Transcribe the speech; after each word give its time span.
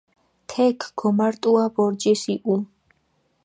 თექ 0.53 0.87
გომარტუა 1.03 1.65
ბორჯის 1.75 2.27
იჸუ. 2.37 2.57